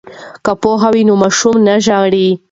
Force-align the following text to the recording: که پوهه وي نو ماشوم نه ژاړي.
که 0.45 0.51
پوهه 0.61 0.89
وي 0.93 1.01
نو 1.07 1.13
ماشوم 1.21 1.55
نه 1.67 1.75
ژاړي. 1.85 2.27